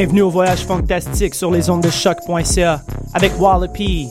Bienvenue 0.00 0.22
au 0.22 0.30
voyage 0.30 0.64
fantastique 0.64 1.34
sur 1.34 1.50
les 1.50 1.68
ondes 1.68 1.82
de 1.82 1.90
choc.ca 1.90 2.80
avec 3.12 3.38
Wallopy. 3.38 4.08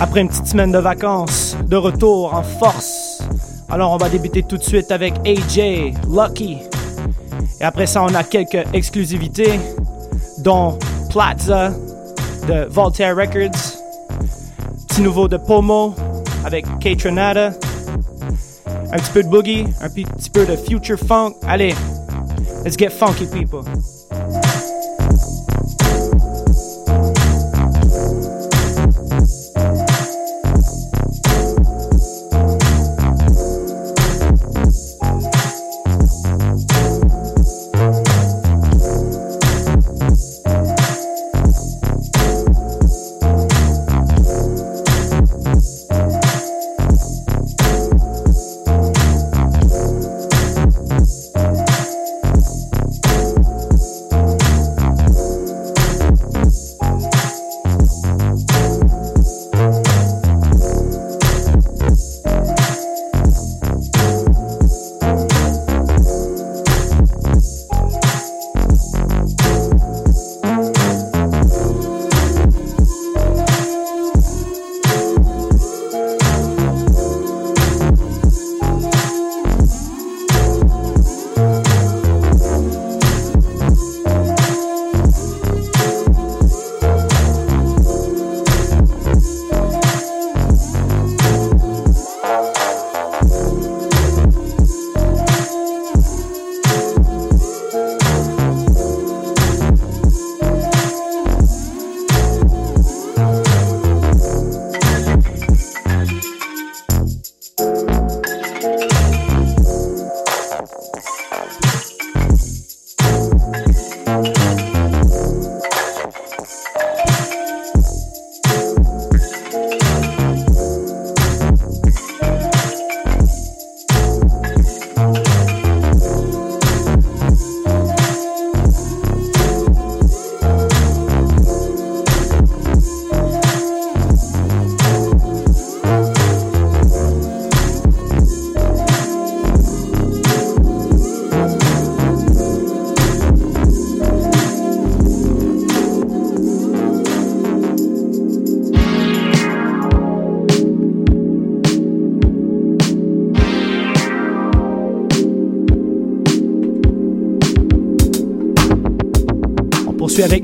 Après 0.00 0.22
une 0.22 0.28
petite 0.28 0.46
semaine 0.46 0.72
de 0.72 0.78
vacances, 0.78 1.54
de 1.66 1.76
retour 1.76 2.32
en 2.32 2.42
force. 2.42 3.22
Alors 3.68 3.92
on 3.92 3.98
va 3.98 4.08
débuter 4.08 4.44
tout 4.44 4.56
de 4.56 4.62
suite 4.62 4.90
avec 4.90 5.12
AJ, 5.28 5.92
Lucky. 6.08 6.56
Et 7.60 7.64
après 7.64 7.84
ça, 7.84 8.02
on 8.02 8.14
a 8.14 8.24
quelques 8.24 8.66
exclusivités, 8.72 9.60
dont 10.38 10.78
Plaza 11.10 11.68
de 12.48 12.66
Voltaire 12.70 13.14
Records, 13.14 13.82
petit 14.88 15.02
nouveau 15.02 15.28
de 15.28 15.36
Pomo 15.36 15.94
avec 16.46 16.64
K-Tronada, 16.78 17.52
un 18.90 18.96
petit 18.96 19.12
peu 19.12 19.22
de 19.22 19.28
boogie, 19.28 19.66
un 19.82 19.90
petit 19.90 20.30
peu 20.30 20.46
de 20.46 20.56
future 20.56 20.98
funk. 20.98 21.34
Allez, 21.46 21.74
let's 22.64 22.78
get 22.78 22.88
funky 22.88 23.26
people. 23.26 23.64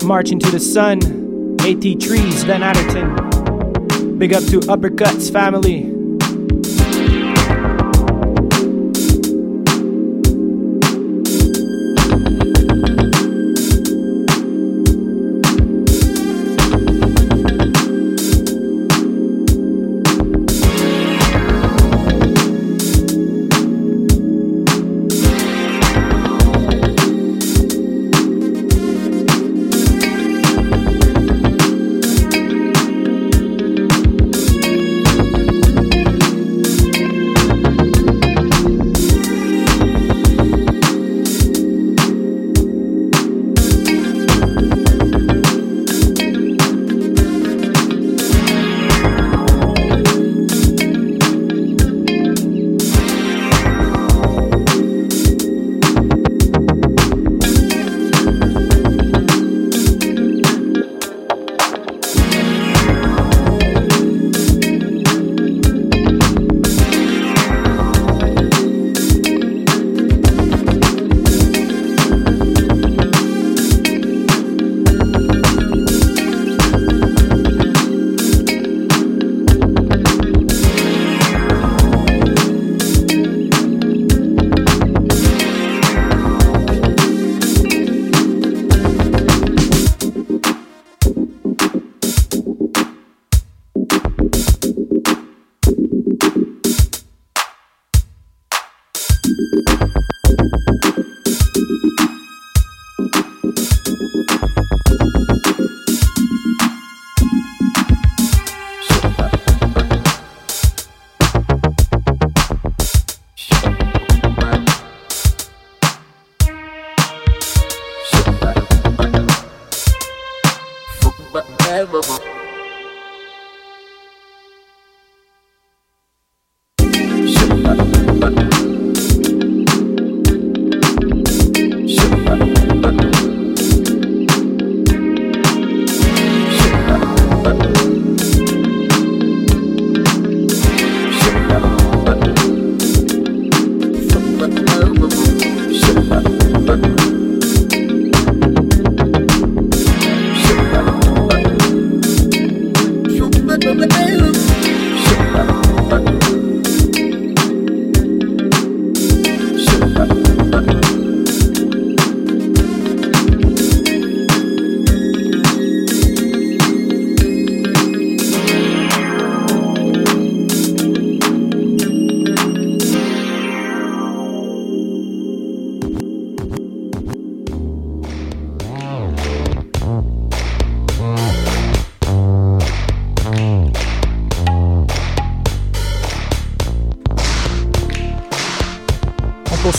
March 0.05 0.31
into 0.31 0.51
the 0.51 0.59
Sun, 0.59 0.99
AT 1.61 1.83
Trees, 2.01 2.45
Van 2.45 2.61
Adderton. 2.63 4.19
Big 4.19 4.33
up 4.33 4.43
to 4.45 4.61
Uppercuts 4.61 5.33
family. 5.33 5.92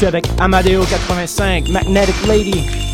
Avec 0.06 0.26
Amadeo 0.40 0.82
85, 0.84 1.68
Magnetic 1.70 2.16
Lady. 2.26 2.93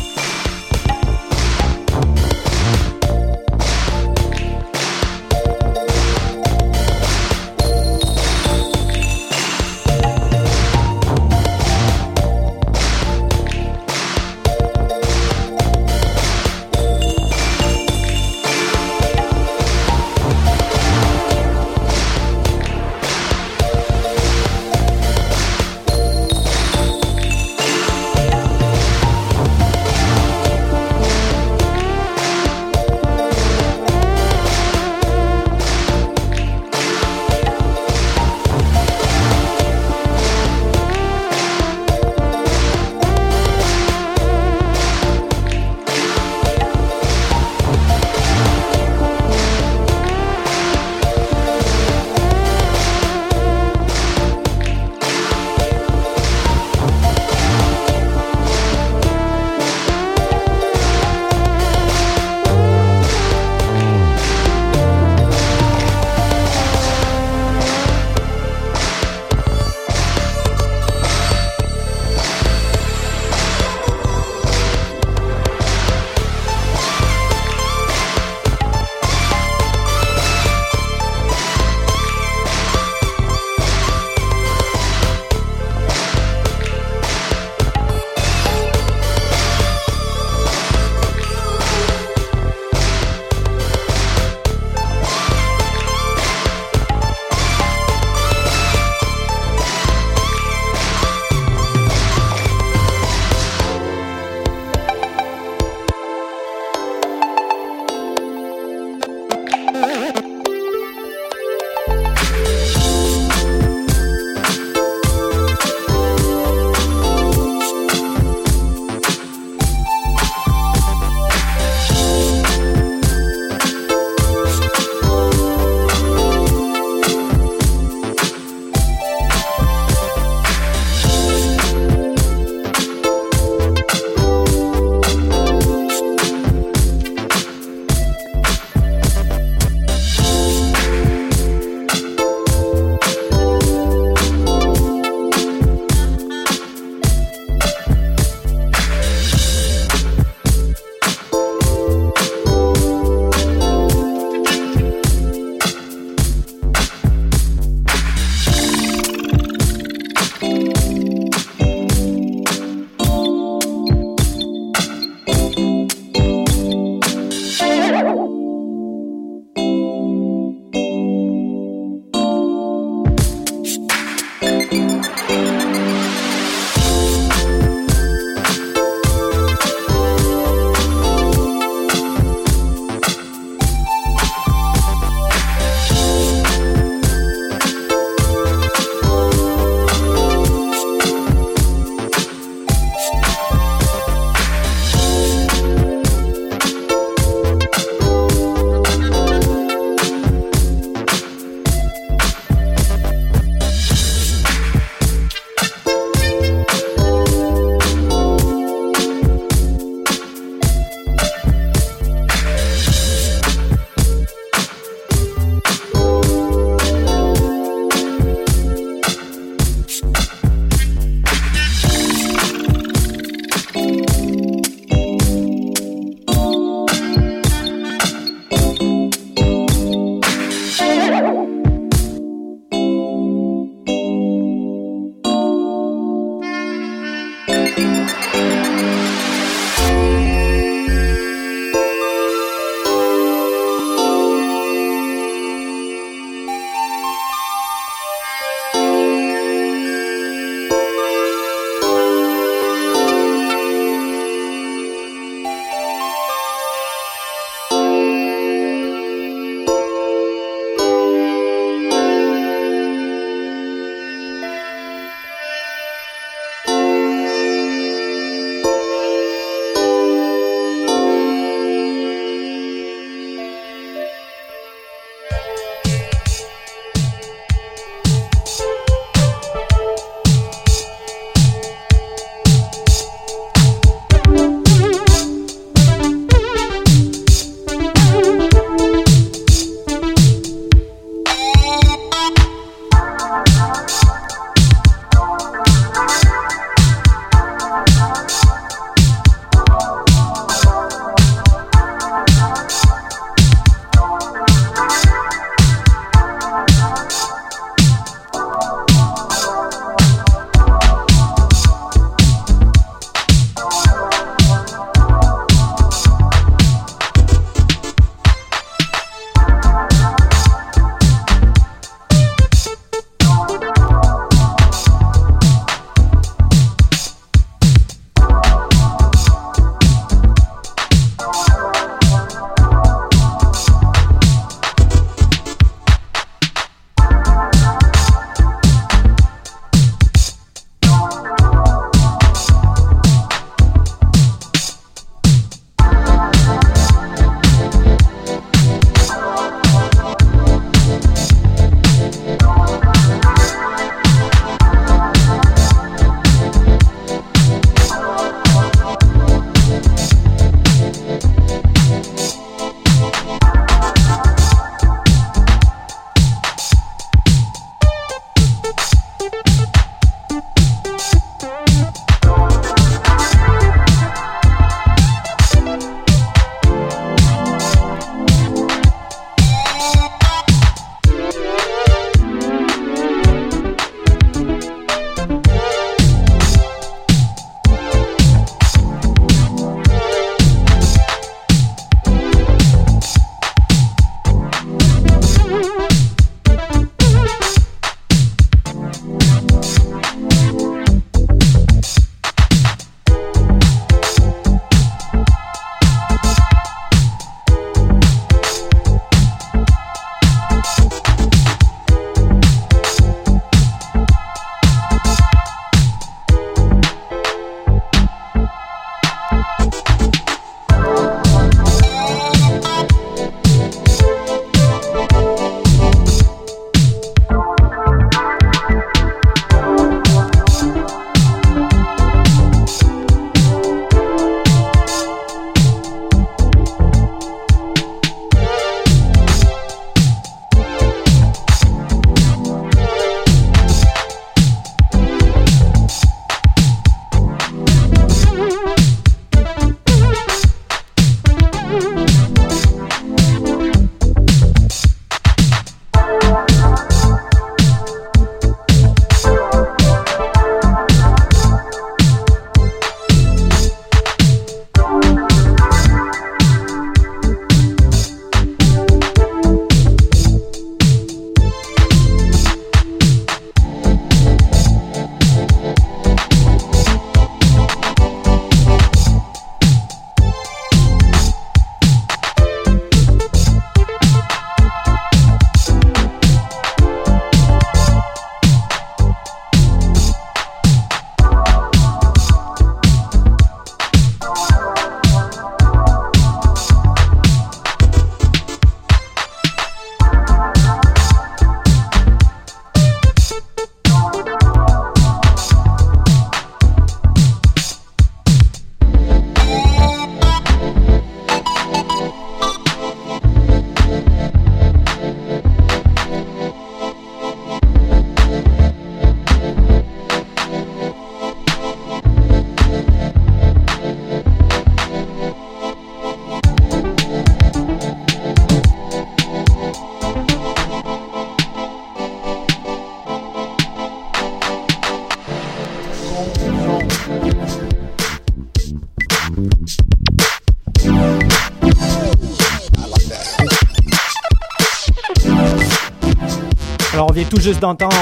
Tout 547.30 547.40
juste 547.40 547.60
d'entendre 547.60 547.94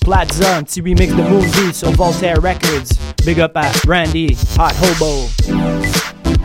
Plaza, 0.00 0.56
un 0.56 0.62
petit 0.62 0.80
remix 0.80 1.14
de 1.14 1.22
Movie 1.22 1.74
sur 1.74 1.90
Voltaire 1.92 2.36
Records. 2.36 2.96
Big 3.24 3.38
up 3.38 3.52
à 3.54 3.70
Randy, 3.86 4.36
Hot 4.58 4.72
Hobo. 4.82 5.28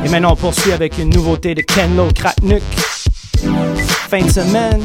Et 0.03 0.09
maintenant 0.09 0.33
on 0.33 0.35
poursuit 0.35 0.73
avec 0.73 0.97
une 0.97 1.09
nouveauté 1.09 1.55
de 1.55 1.61
Kenlo 1.61 2.09
Kratnuk. 2.13 2.61
Fin 4.09 4.21
de 4.21 4.29
semaine, 4.29 4.83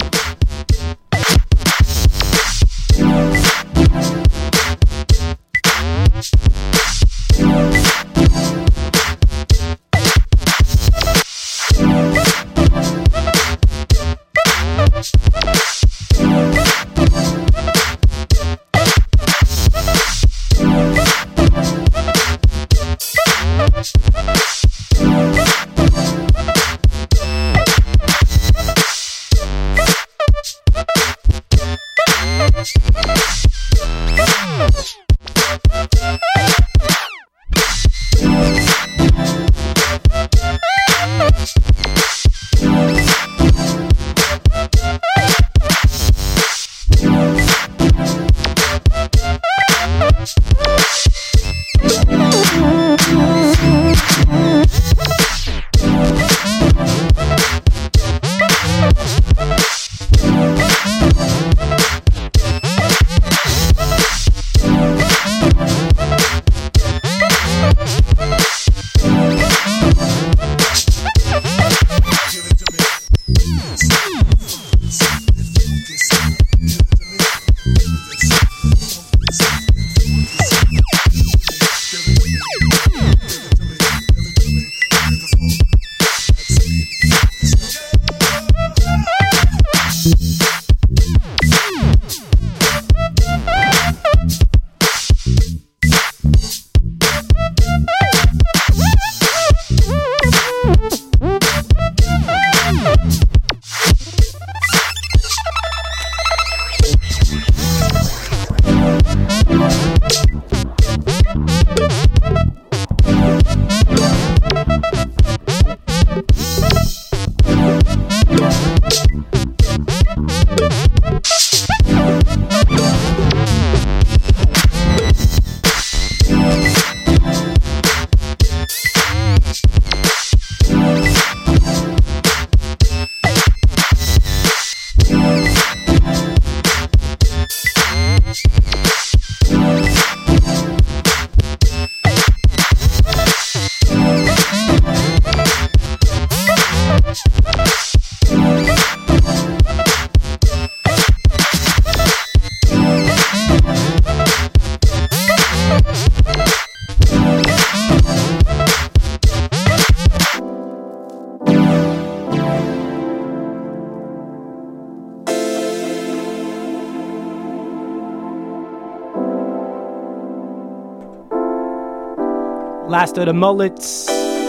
Of 173.14 173.26
the 173.26 173.34
Mullets, 173.34 174.06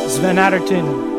Sven 0.08 0.40
Atherton. 0.40 1.13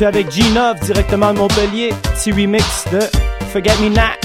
Poursuit 0.00 0.06
avec 0.06 0.28
G9 0.28 0.82
directement 0.82 1.34
de 1.34 1.38
Montpellier, 1.38 1.92
petit 2.14 2.32
remix 2.32 2.84
de 2.90 3.00
Forget 3.52 3.76
Me 3.82 3.90
Not. 3.90 4.19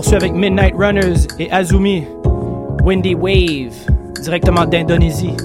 Poursuit 0.00 0.16
avec 0.16 0.32
Midnight 0.32 0.74
Runners 0.78 1.26
et 1.38 1.52
Azumi, 1.52 2.06
Windy 2.82 3.14
Wave, 3.14 3.74
directement 4.22 4.64
d'Indonésie. 4.64 5.36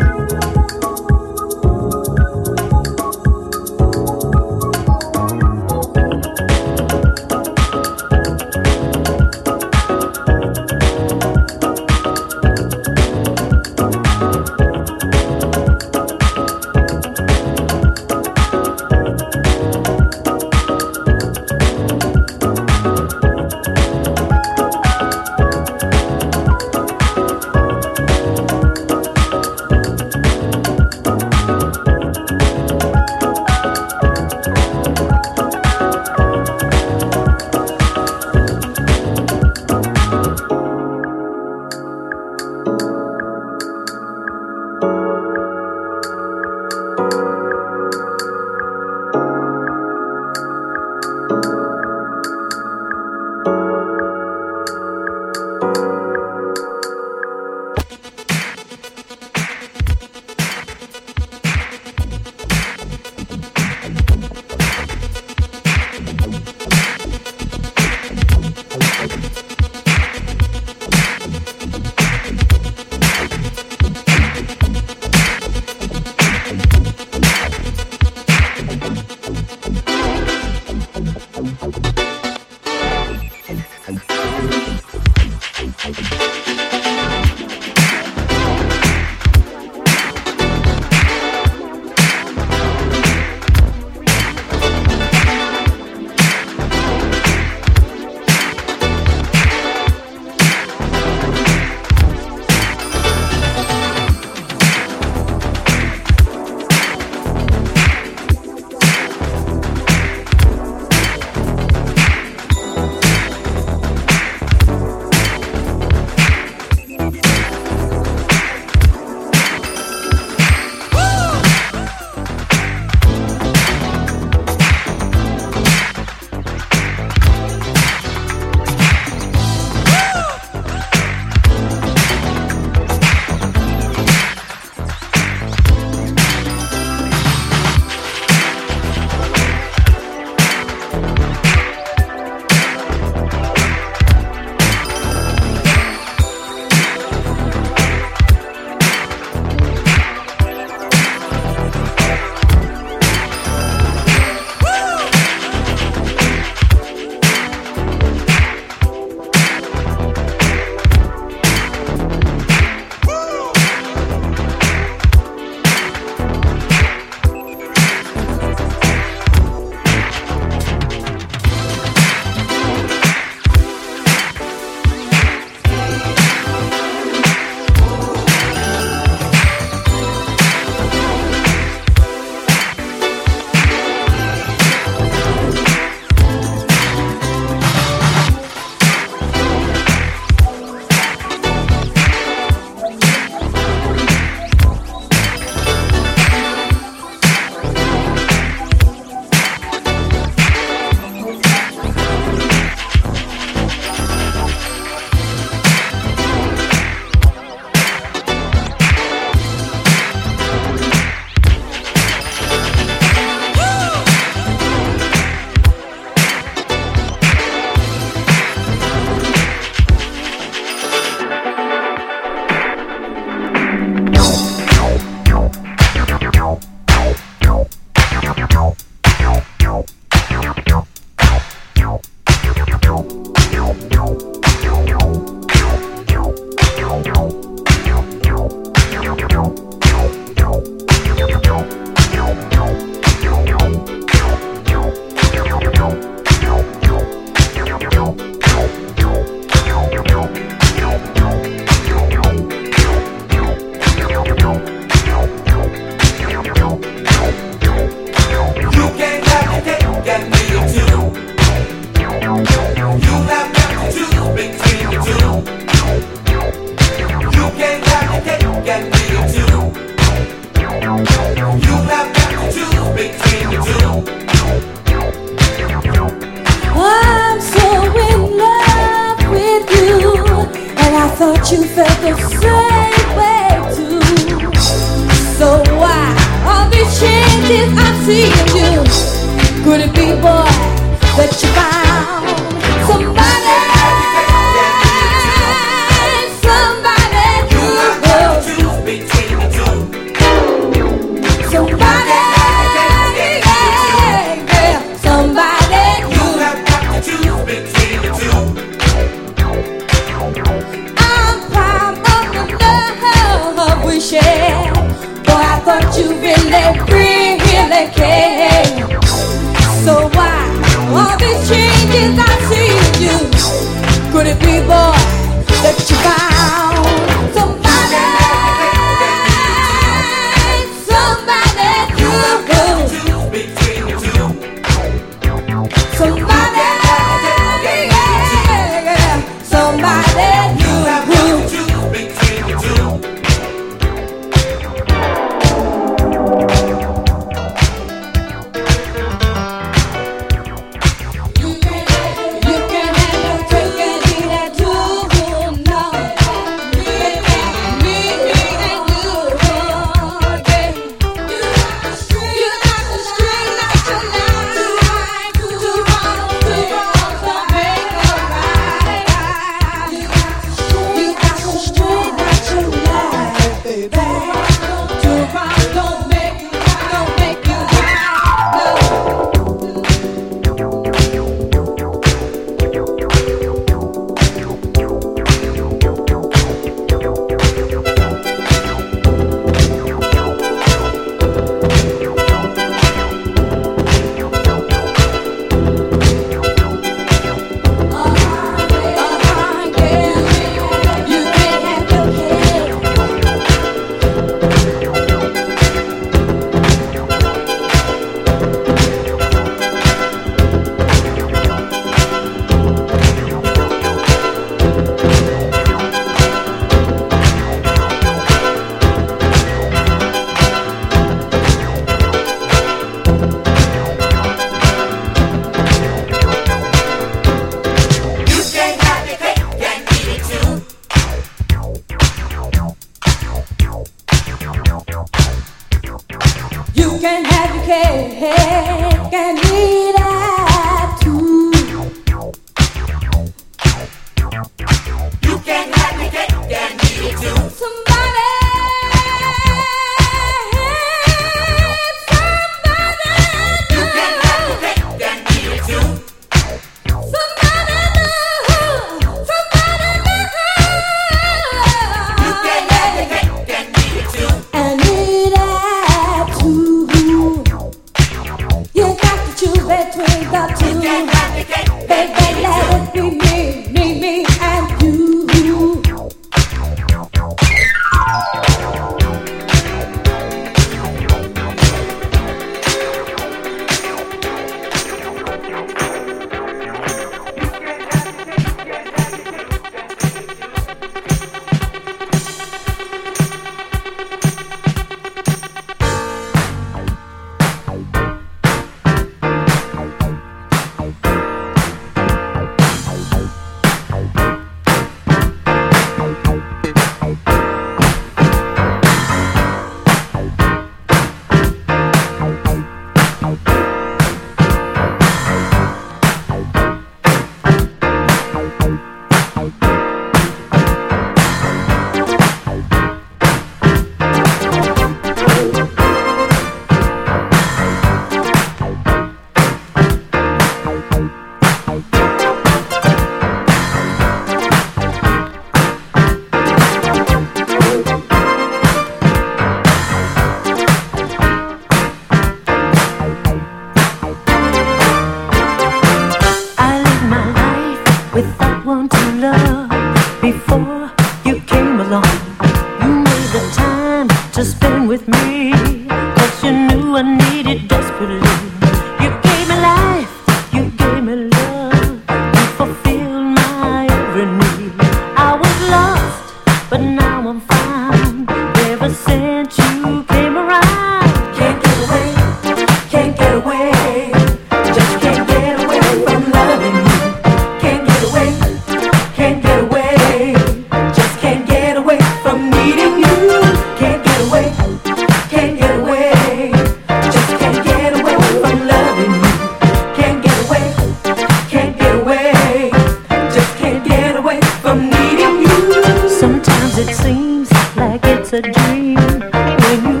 like 597.90 598.04
it's 598.04 598.32
a 598.32 598.40
dream. 598.40 598.94
When 598.94 599.78
you 599.90 600.00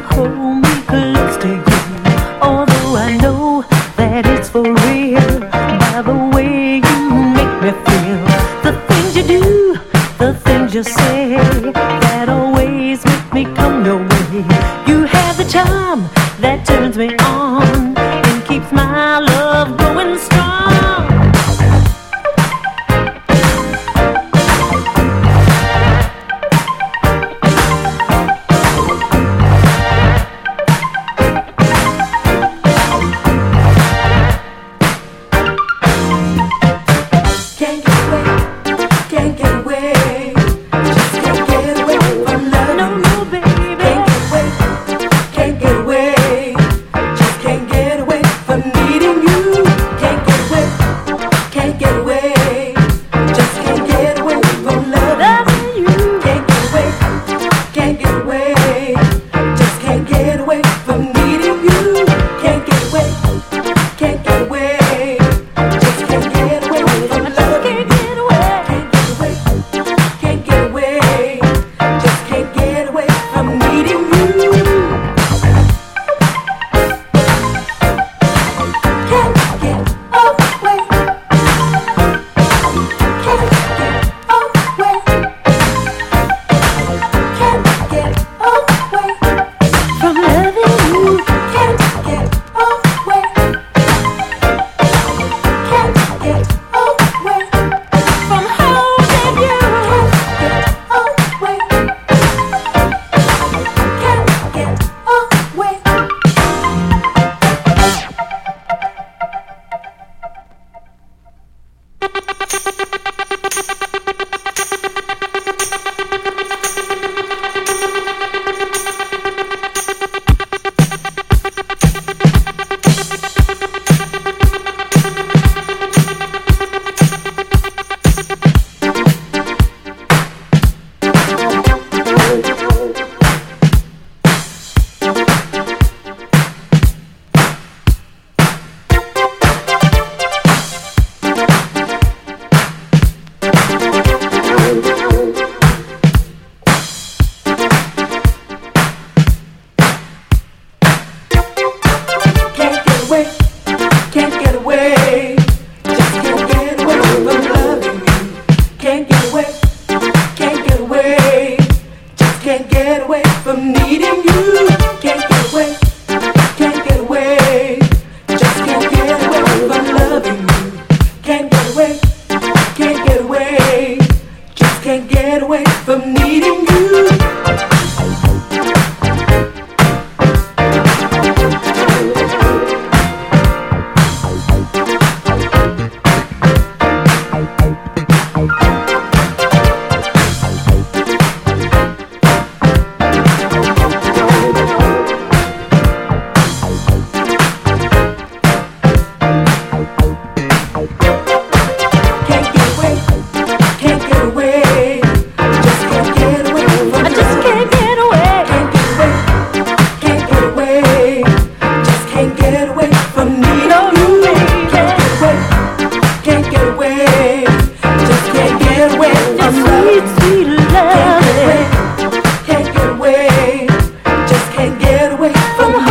get 224.80 225.12
away 225.12 225.32
from 225.56 225.72
home. 225.74 225.89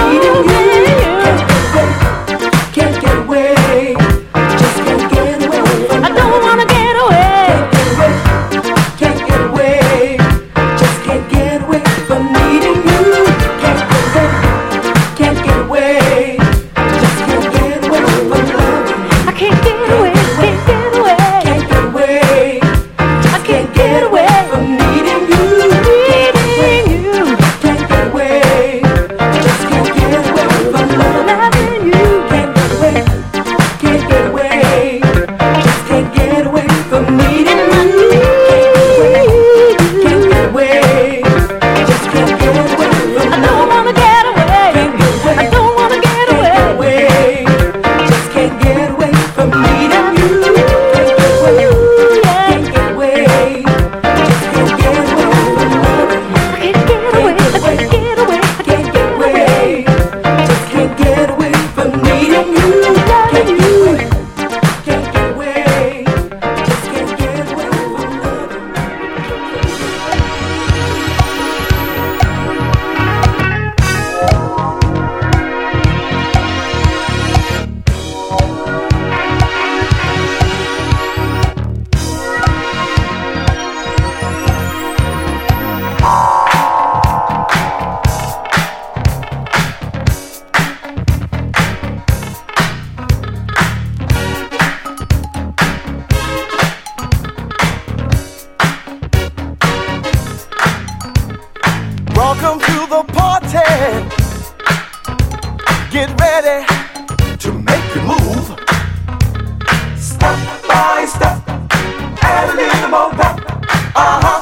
Uh 112.92 114.20
huh. 114.24 114.42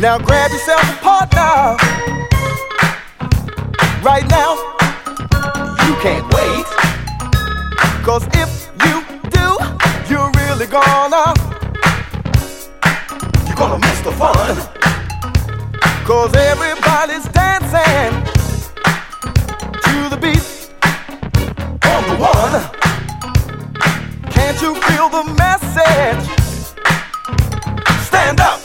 Now 0.00 0.18
grab 0.18 0.50
yourself 0.50 0.80
a 0.80 0.96
partner. 1.02 1.76
Right 4.02 4.26
now, 4.30 4.54
you 5.84 5.94
can't 6.00 6.24
wait. 6.32 6.66
Cause 8.04 8.26
if 8.32 8.70
you 8.86 9.04
do, 9.28 9.58
you're 10.08 10.30
really 10.32 10.66
gonna. 10.66 11.34
You're 13.46 13.56
gonna 13.56 13.78
miss 13.78 14.00
the 14.00 14.12
fun. 14.12 14.56
Cause 16.06 16.34
everybody's 16.34 17.28
dancing 17.28 18.25
the 25.10 25.24
message? 25.34 26.26
Stand 28.06 28.40
up. 28.40 28.55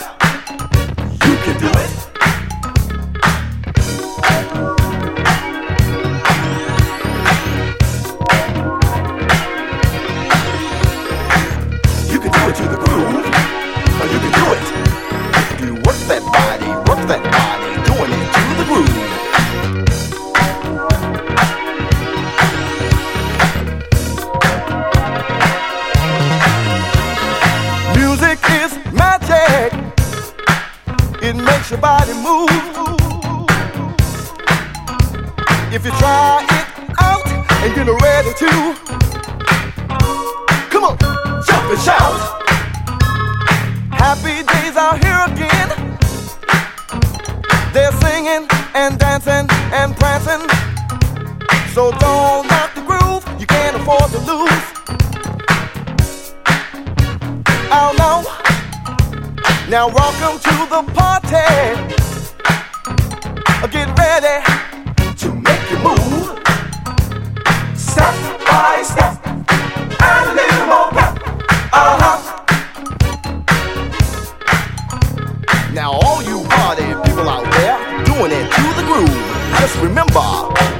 Just 79.71 79.83
remember, 79.87 80.27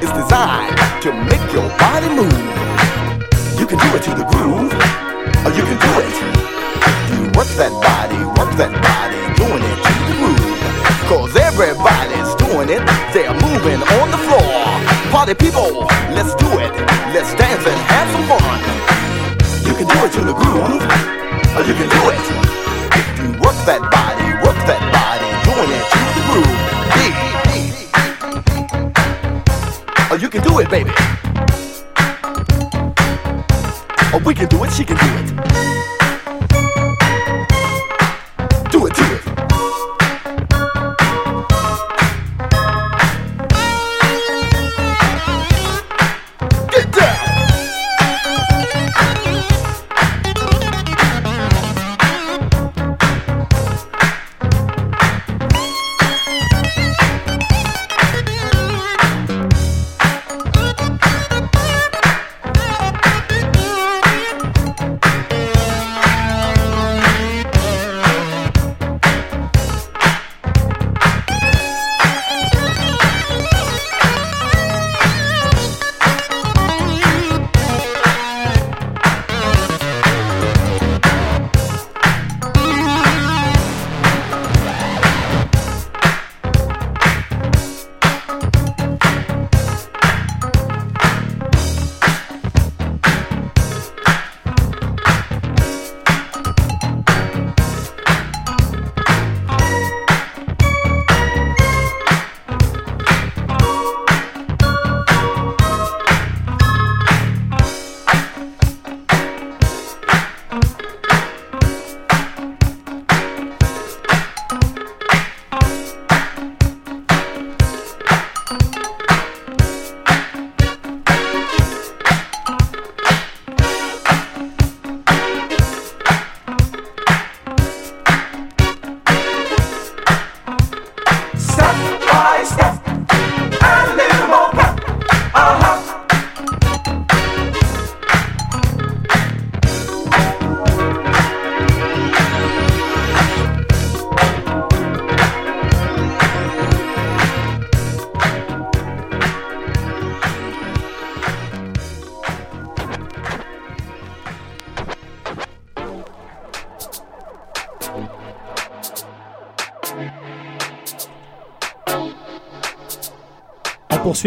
it's 0.04 0.12
designed 0.12 0.76
to 1.00 1.16
make 1.24 1.40
your 1.48 1.64
body 1.80 2.12
move. 2.12 2.44
You 3.56 3.64
can 3.64 3.80
do 3.80 3.88
it 3.96 4.04
to 4.04 4.12
the 4.12 4.28
groove, 4.28 4.68
or 4.68 5.50
you 5.56 5.64
can 5.64 5.80
do 5.80 5.92
it. 6.04 6.12
You 7.08 7.24
work 7.32 7.48
that 7.56 7.72
body, 7.72 8.20
work 8.36 8.52
that 8.60 8.68
body, 8.84 9.16
doing 9.40 9.64
it 9.64 9.78
to 9.80 9.92
the 9.96 10.14
groove. 10.20 10.60
Cause 11.08 11.32
everybody's 11.40 12.36
doing 12.36 12.68
it, 12.68 12.84
they're 13.16 13.32
moving 13.32 13.80
on 13.96 14.12
the 14.12 14.20
floor. 14.28 14.52
Party 15.08 15.32
people, 15.40 15.88
let's 16.12 16.36
do 16.36 16.52
it. 16.60 16.76
Let's 17.16 17.32
dance 17.32 17.64
and 17.64 17.80
have 17.96 18.12
some 18.12 18.28
fun. 18.28 18.44
You 19.64 19.72
can 19.72 19.88
do 19.88 19.98
it 20.04 20.12
to 20.20 20.20
the 20.20 20.36
groove, 20.36 20.84
or 21.56 21.64
you 21.64 21.72
can 21.80 21.88
do 21.88 22.02
it. 22.12 22.24
You 23.24 23.40
work 23.40 23.56
that 23.64 23.80
body, 23.88 24.11
baby. 30.72 30.90
Or 34.14 34.20
we 34.20 34.34
can 34.34 34.48
do 34.48 34.64
it, 34.64 34.72
she 34.72 34.84
can 34.84 34.96
do 34.96 35.06
it. 35.18 35.31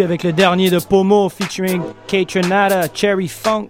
Avec 0.04 0.24
le 0.24 0.34
dernier 0.34 0.70
de 0.70 0.80
Pomo 0.80 1.30
featuring 1.30 1.82
Kaytranada, 2.08 2.88
Cherry 2.94 3.28
Funk. 3.28 3.68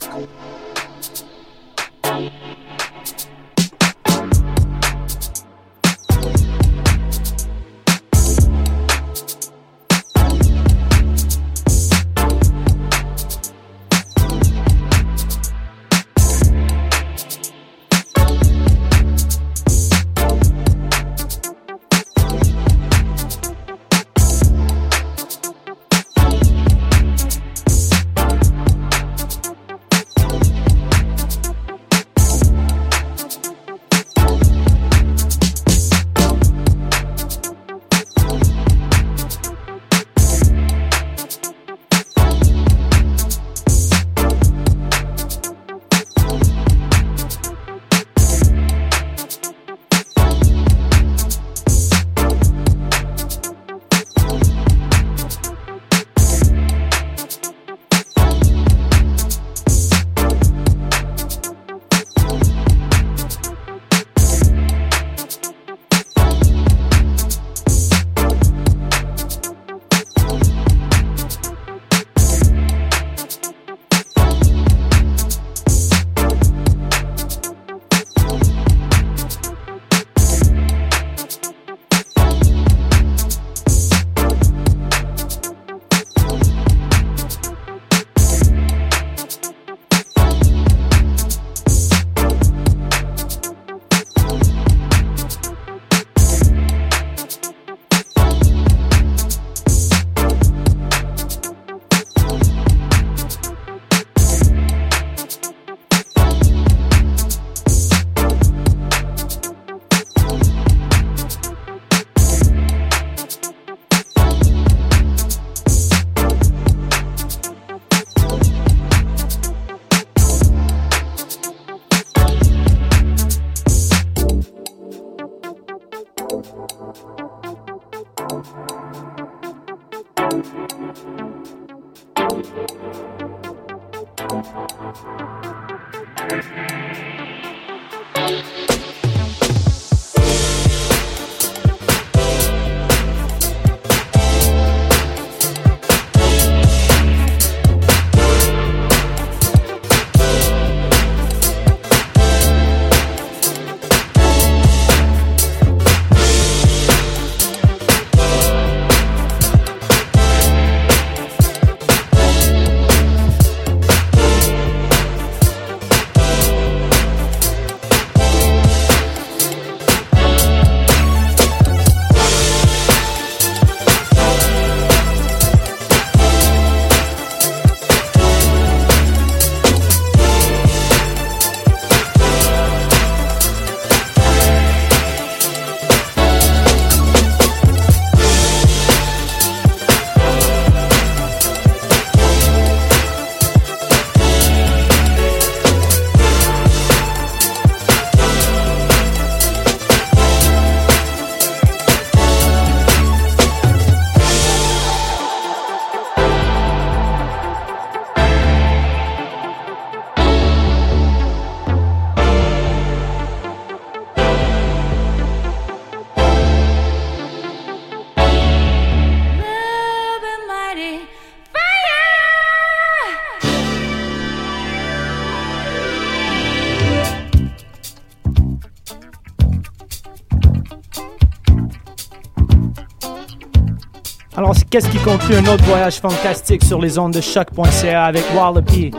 Qu'est-ce 234.76 234.90
qui 234.90 234.98
conclut 234.98 235.36
un 235.36 235.46
autre 235.46 235.64
voyage 235.64 236.02
fantastique 236.02 236.62
sur 236.66 236.82
les 236.82 237.00
ondes 237.00 237.14
de 237.14 237.22
choc.ca 237.22 238.04
avec 238.04 238.26
Wallopy. 238.36 238.92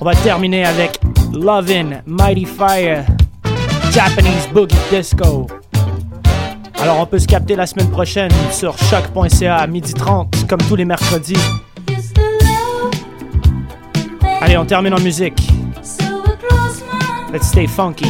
On 0.00 0.04
va 0.04 0.14
terminer 0.14 0.64
avec 0.64 1.00
Lovin' 1.32 2.02
Mighty 2.06 2.44
Fire, 2.44 3.04
Japanese 3.90 4.48
Boogie 4.54 4.76
Disco. 4.92 5.48
Alors 6.78 7.00
on 7.00 7.06
peut 7.06 7.18
se 7.18 7.26
capter 7.26 7.56
la 7.56 7.66
semaine 7.66 7.90
prochaine 7.90 8.30
sur 8.52 8.78
choc.ca 8.78 9.56
à 9.56 9.66
12h30 9.66 10.46
comme 10.46 10.60
tous 10.60 10.76
les 10.76 10.84
mercredis. 10.84 11.34
Allez, 14.40 14.56
on 14.56 14.66
termine 14.66 14.94
en 14.94 15.00
musique. 15.00 15.48
Let's 17.32 17.48
stay 17.48 17.66
funky. 17.66 18.06